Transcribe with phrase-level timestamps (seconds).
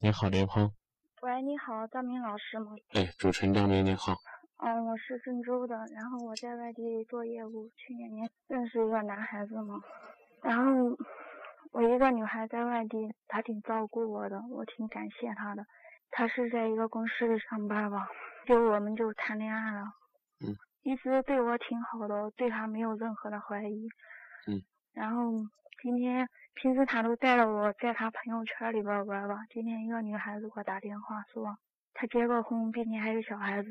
[0.00, 0.70] 你好，林鹏。
[1.22, 2.70] 喂，你好，张明老师吗？
[2.90, 4.14] 哎，主持人张明，你好。
[4.58, 9.80] 嗯，我是郑州的，然后我在外地做业务，去年年认识一个男孩子嘛，
[10.40, 10.96] 然后
[11.72, 15.66] 我一个女孩在外地，他挺照顾我的，我挺感谢他的。
[16.12, 18.08] 他是在一个公司里上班吧，
[18.46, 19.82] 就我们就谈恋爱了。
[20.46, 20.54] 嗯。
[20.82, 23.88] 一直对我挺好的，对他没有任何的怀疑。
[24.46, 24.62] 嗯。
[24.98, 25.30] 然后
[25.80, 29.36] 今天平时他都带着我在他朋友圈里边玩吧。
[29.48, 31.56] 今天一个女孩子给我打电话说，
[31.94, 33.70] 她结过婚，并且还有小孩子，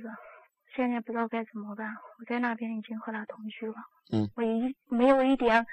[0.74, 1.94] 现在不知道该怎么办。
[2.18, 3.76] 我在那边已经和他同居了。
[4.14, 4.30] 嗯。
[4.38, 5.66] 我一没有一点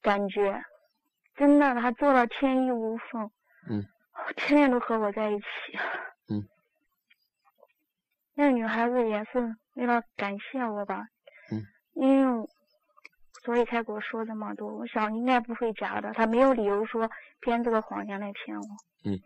[0.00, 0.64] 感觉，
[1.36, 3.30] 真的，他做的天衣无缝。
[3.68, 3.84] 嗯。
[4.36, 5.44] 天天都和我在一起。
[6.30, 6.48] 嗯。
[8.32, 11.04] 那个女孩子也是为了感谢我吧。
[11.52, 11.60] 嗯。
[11.92, 12.48] 因为。
[13.44, 18.66] 所以才给我说这么多，我想应该不会假的，他没有理由说编这个谎言来骗我。
[19.04, 19.20] 嗯。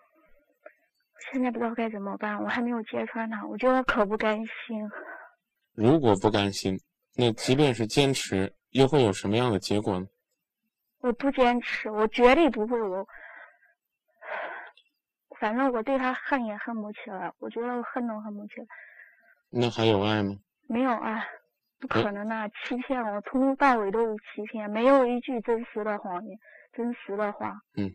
[1.33, 4.89] 现在不知道该怎么办，我还没有揭穿他，我觉得我可不甘心。
[5.75, 6.79] 如果不甘心，
[7.17, 10.07] 那即便是坚持，又会有什么样的结果呢？
[11.01, 12.81] 我不坚持，我绝对不会。
[12.81, 13.07] 我
[15.39, 18.67] 反正我对他恨也恨不起来，我觉得我恨都恨不起来。
[19.51, 20.35] 那还有爱吗？
[20.69, 21.25] 没有爱。
[21.81, 26.39] 不可能呐，欺骗我，从头到尾都是欺骗，没有一句真实的谎言，
[26.73, 27.55] 真实的话。
[27.77, 27.91] 嗯。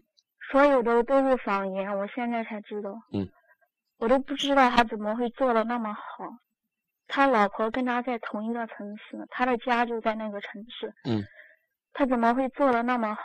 [0.52, 2.94] 所有的都是谎言，我现在才知道。
[3.12, 3.28] 嗯。
[3.98, 6.04] 我都不知道他怎么会做的那么好，
[7.08, 10.94] 他老婆跟他在同一个城市，他的家就在那个城市。
[11.04, 11.24] 嗯。
[11.94, 13.22] 他怎么会做的那么好？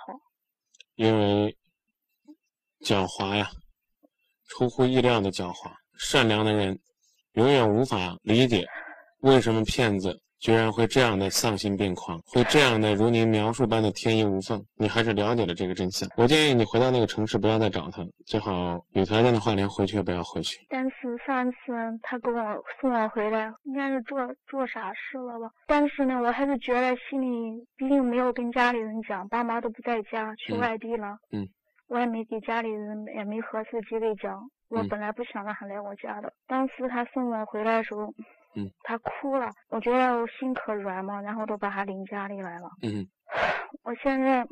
[0.96, 1.56] 因为
[2.80, 3.48] 狡猾呀，
[4.48, 5.72] 出乎意料的狡猾。
[5.98, 6.78] 善良的人
[7.32, 8.66] 永远无法理解
[9.20, 10.20] 为什么骗子。
[10.38, 14.64] 居然会这样的丧心病狂，会这样的如您描述般的天衣无缝。
[14.76, 16.08] 你还是了解了这个真相。
[16.16, 20.58] 我建议你回到那个城市，不要再找他，最好有条件的话，连回去也不要回去。
[20.68, 21.56] 但是上次
[22.02, 25.50] 他跟我送我回来，应该是做做傻事了吧？
[25.66, 31.18] 但是呢，我还是觉得心里，毕竟没有跟家里人讲，爸妈都不在家，去外地了。
[31.32, 31.48] 嗯。
[31.88, 34.38] 我也没给家里人，也没和自己给讲。
[34.68, 36.32] 我本来不想让他来我家的。
[36.46, 38.12] 当时他送我回来的时候。
[38.56, 42.70] 嗯，他哭了，我觉得我心可软嘛，然后都把他领家里来了。
[42.82, 43.06] 嗯，
[43.84, 44.44] 我现在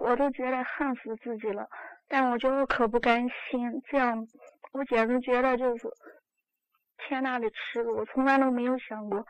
[0.00, 1.66] 我都觉得恨死自己了，
[2.08, 4.28] 但我觉得我可不甘心，这样
[4.74, 5.88] 我简直觉得就是
[7.08, 7.96] 天大的耻辱。
[7.96, 9.26] 我从来都没有想过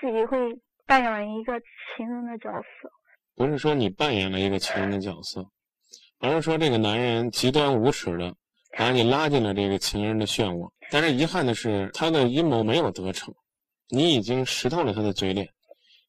[0.00, 1.60] 自己会扮演一个
[1.96, 2.90] 情人的角色。
[3.36, 5.46] 不是说你扮演了一个情人的角色，
[6.18, 8.34] 而是说这个男人极端无耻的
[8.76, 10.70] 把你拉进了这个情人的漩涡。
[10.90, 13.34] 但是遗憾的是，他的阴谋没有得逞，
[13.88, 15.48] 你已经识透了他的嘴脸。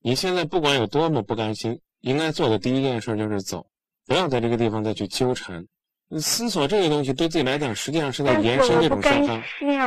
[0.02, 3.66] 你现在不管有多么不甘心，应该做的第一件事就是走，
[4.08, 5.66] 不要在这个地方再去纠缠。
[6.08, 9.42] 你思索这个东西，对自己来讲，实际上是在延伸这种伤害。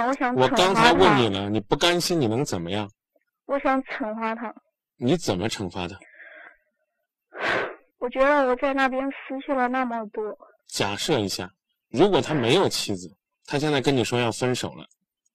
[0.06, 2.88] 我想我刚才问你了，你不甘心，你能怎么样？
[3.46, 4.54] 我想惩罚他。
[4.96, 5.98] 你怎么惩罚他？
[7.98, 10.22] 我觉得我在那边失去了那么多。
[10.68, 11.50] 假设一下，
[11.94, 13.08] 如果他没有妻子。
[13.46, 14.86] 他现在跟你说要分手了，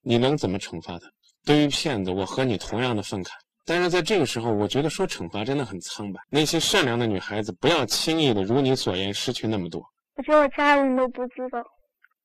[0.02, 1.08] 你能怎么惩罚他？
[1.46, 3.30] 对于骗子，我和你同样的愤慨。
[3.66, 6.20] 但是在这个时候，我觉得说惩罚真的很苍白。
[6.28, 9.80] 那些善良的女孩子，不要轻易的如你所言失去那么多。
[10.16, 11.64] 我觉得我家人都不知道，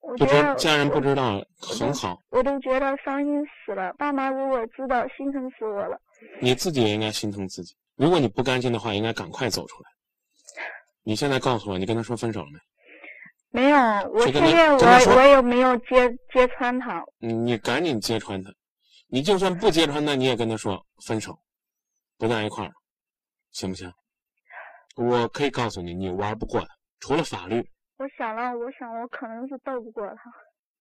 [0.01, 2.19] 我觉得家人不知道很好。
[2.31, 3.93] 我都觉得伤心死了。
[3.99, 6.01] 爸妈如果知道，心疼死我了。
[6.41, 7.77] 你自己也应该心疼自己。
[7.97, 9.91] 如果你不甘心的话，应该赶快走出来。
[11.03, 12.59] 你现在告诉我，你跟他说分手了没？
[13.55, 13.79] 没有，
[14.13, 17.05] 我现在我我也没有揭揭穿他。
[17.19, 18.53] 你赶紧揭穿他，
[19.07, 21.39] 你就算不揭穿他，你也跟他说分手，
[22.19, 22.73] 不在一块儿，
[23.53, 23.93] 行不行？
[24.97, 26.67] 我可以告诉你，你玩不过他，
[26.99, 27.65] 除了法律。
[27.99, 30.33] 我想了，我想我可能是斗不过他。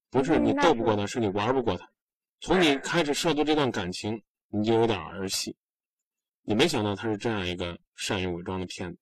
[0.09, 1.87] 不是你斗不过他，是你玩不过他。
[2.39, 4.19] 从你开始涉足这段感情，
[4.49, 5.55] 你就有点儿戏，
[6.41, 8.97] 你没想到他是这样一个善于伪装的骗子。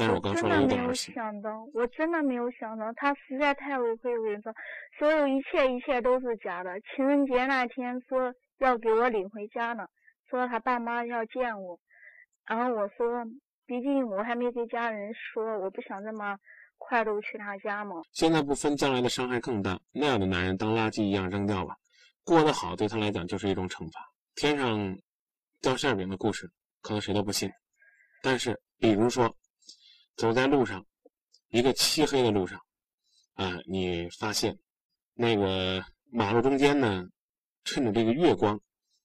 [0.00, 4.54] 但是我刚说了有点儿想到，我真的没有想到，他实在太会伪装，
[4.98, 6.80] 所有一切一切都是假的。
[6.80, 9.84] 情人节那天说要给我领回家呢，
[10.30, 11.78] 说他爸妈要见我，
[12.46, 13.22] 然后我说，
[13.66, 16.34] 毕竟我还没跟家人说，我不想这么
[16.78, 17.96] 快都去他家嘛。
[18.12, 19.78] 现在不分，将来的伤害更大。
[19.92, 21.76] 那样的男人当垃圾一样扔掉吧，
[22.24, 24.00] 过得好对他来讲就是一种惩罚。
[24.34, 24.96] 天上
[25.60, 27.50] 掉馅饼的故事，可能谁都不信，
[28.22, 29.30] 但是比如说。
[30.20, 30.84] 走在路上，
[31.48, 32.60] 一个漆黑的路上，
[33.36, 34.54] 啊，你发现
[35.14, 35.82] 那个
[36.12, 37.06] 马路中间呢，
[37.64, 38.60] 趁着这个月光，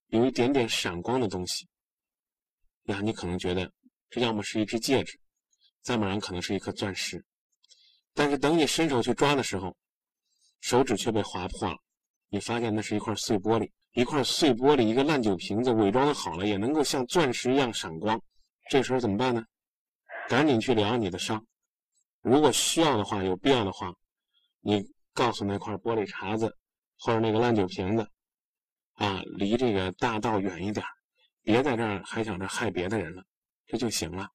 [0.08, 1.70] 有一点点闪光的东西。
[2.88, 3.72] 呀，你可能觉得
[4.10, 5.18] 这要么是一只戒指，
[5.82, 7.26] 再不然可能是一颗钻石。
[8.14, 9.74] 但是等你伸手去抓的时候，
[10.60, 11.78] 手指却被划破了。
[12.28, 18.22] 你发现那是一块碎玻璃，一块碎玻璃，一个烂酒瓶子，伪装的好了，也能够像钻石一样闪光。
[18.70, 19.42] 这时候怎么办呢？
[20.27, 21.45] 赶紧去疗你的伤。
[22.22, 23.94] 如果需要的话，有必要的话，
[24.62, 24.83] 你
[25.13, 26.56] 告诉那块玻璃碴子
[27.00, 28.07] 或者那个烂酒瓶子，
[28.94, 30.86] 啊，离这个大道远一点，
[31.44, 33.24] 别在这儿还想着害别的人了，
[33.68, 34.27] 这就行了。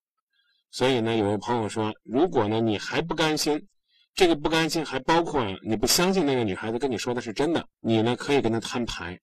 [0.70, 3.66] 所以呢，有位朋友说，如果呢你还不甘心，
[4.14, 9.18] 这个不甘心还包括你不相信那个女孩子跟你说的是真的，你呢可以跟她摊牌，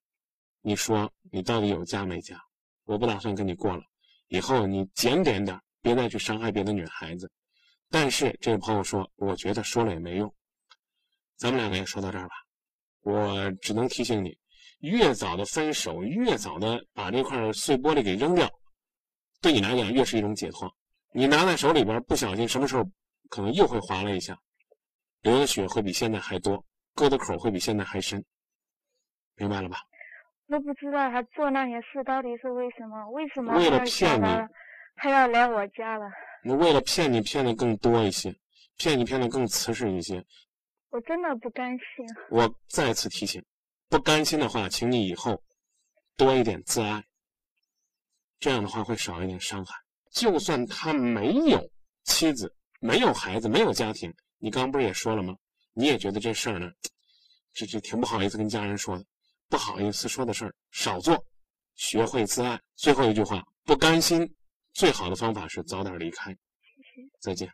[0.61, 2.37] 你说你到底有家没家？
[2.83, 3.83] 我不打算跟你过了，
[4.27, 7.31] 以后你检点点，别再去伤害别的女孩子。
[7.89, 10.34] 但是这位朋友说，我觉得说了也没用。
[11.38, 12.36] 咱们两个也说到这儿吧，
[13.04, 14.38] 我只能提醒你，
[14.80, 18.50] 越早的分手，越早的把这块碎玻璃给扔掉，
[19.42, 20.69] 对你来讲越是一种解脱。
[21.13, 22.84] 你拿在手里边，不小心什么时候
[23.30, 24.38] 可能又会划了一下，
[25.22, 26.62] 流的血会比现在还多，
[26.94, 28.22] 割的口会比现在还深，
[29.36, 29.78] 明白了吧？
[30.48, 33.10] 我不知道他做那些事到底是为什么？
[33.12, 34.25] 为什么为了骗你，
[34.97, 36.05] 他要来我家了？
[36.44, 38.35] 那为了骗你，骗的更多一些，
[38.77, 40.23] 骗你骗的更瓷实一些。
[40.89, 42.05] 我真的不甘心。
[42.29, 43.44] 我再次提醒，
[43.89, 45.41] 不甘心的话，请你以后
[46.15, 47.03] 多一点自爱，
[48.39, 49.75] 这样的话会少一点伤害。
[50.11, 51.69] 就算他没有
[52.05, 55.35] 妻子、没有孩子、没有家庭，你刚不是也说了吗？
[55.73, 56.71] 你也觉得这事儿呢，
[57.53, 59.05] 这这挺不好意思跟家人说的，
[59.50, 61.23] 不好意思说的事儿少做，
[61.75, 62.59] 学会自爱。
[62.75, 64.33] 最后一句话，不甘心。
[64.77, 66.38] 最好的方法是早点离开。
[67.19, 67.51] 再见。